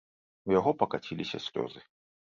У 0.51 0.55
яго 0.59 0.73
пакаціліся 0.81 1.37
слёзы. 1.47 1.89